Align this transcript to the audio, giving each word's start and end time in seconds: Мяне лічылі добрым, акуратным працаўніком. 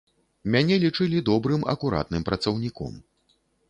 Мяне 0.55 0.79
лічылі 0.85 1.23
добрым, 1.29 1.69
акуратным 1.77 2.29
працаўніком. 2.31 3.03